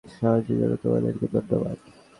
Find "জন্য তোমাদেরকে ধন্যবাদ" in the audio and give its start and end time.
0.59-1.77